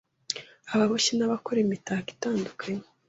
[0.73, 2.85] ababoshyi n’abakora imitako itandukanye.